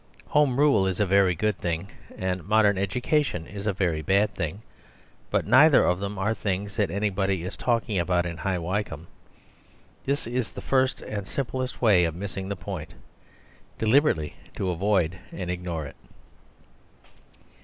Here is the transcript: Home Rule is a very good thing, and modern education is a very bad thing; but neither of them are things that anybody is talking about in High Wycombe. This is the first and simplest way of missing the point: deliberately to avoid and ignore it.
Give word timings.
Home 0.29 0.59
Rule 0.59 0.87
is 0.87 0.99
a 0.99 1.05
very 1.05 1.35
good 1.35 1.59
thing, 1.59 1.91
and 2.17 2.43
modern 2.43 2.75
education 2.75 3.45
is 3.45 3.67
a 3.67 3.71
very 3.71 4.01
bad 4.01 4.33
thing; 4.33 4.63
but 5.29 5.45
neither 5.45 5.85
of 5.85 5.99
them 5.99 6.17
are 6.17 6.33
things 6.33 6.75
that 6.77 6.89
anybody 6.89 7.43
is 7.43 7.55
talking 7.55 7.99
about 7.99 8.25
in 8.25 8.37
High 8.37 8.57
Wycombe. 8.57 9.05
This 10.05 10.25
is 10.25 10.53
the 10.53 10.59
first 10.59 11.03
and 11.03 11.27
simplest 11.27 11.83
way 11.83 12.05
of 12.05 12.15
missing 12.15 12.49
the 12.49 12.55
point: 12.55 12.95
deliberately 13.77 14.33
to 14.55 14.71
avoid 14.71 15.19
and 15.31 15.51
ignore 15.51 15.85
it. 15.85 15.95